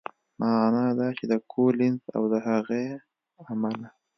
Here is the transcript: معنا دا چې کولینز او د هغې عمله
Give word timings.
معنا 0.39 0.83
دا 0.99 1.07
چې 1.17 1.23
کولینز 1.53 2.01
او 2.15 2.23
د 2.31 2.33
هغې 2.47 2.83
عمله 3.49 3.89